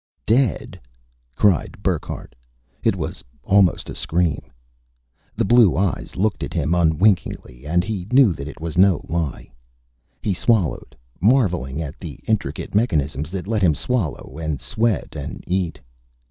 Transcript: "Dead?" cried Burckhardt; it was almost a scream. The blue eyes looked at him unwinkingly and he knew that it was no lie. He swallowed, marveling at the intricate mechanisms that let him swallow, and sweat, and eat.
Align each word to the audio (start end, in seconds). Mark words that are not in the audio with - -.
"Dead?" 0.25 0.81
cried 1.35 1.77
Burckhardt; 1.83 2.33
it 2.81 2.95
was 2.95 3.23
almost 3.43 3.87
a 3.87 3.93
scream. 3.93 4.51
The 5.35 5.45
blue 5.45 5.77
eyes 5.77 6.15
looked 6.15 6.41
at 6.41 6.55
him 6.55 6.73
unwinkingly 6.73 7.67
and 7.67 7.83
he 7.83 8.07
knew 8.11 8.33
that 8.33 8.47
it 8.47 8.59
was 8.59 8.79
no 8.79 9.05
lie. 9.07 9.51
He 10.19 10.33
swallowed, 10.33 10.95
marveling 11.19 11.83
at 11.83 11.99
the 11.99 12.19
intricate 12.27 12.73
mechanisms 12.73 13.29
that 13.29 13.45
let 13.45 13.61
him 13.61 13.75
swallow, 13.75 14.39
and 14.39 14.59
sweat, 14.59 15.15
and 15.15 15.43
eat. 15.45 15.79